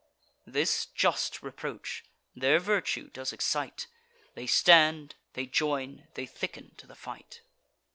[0.47, 2.03] This just reproach
[2.35, 3.85] their virtue does excite:
[4.33, 7.43] They stand, they join, they thicken to the fight.